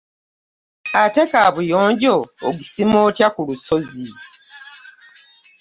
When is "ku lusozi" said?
3.35-4.07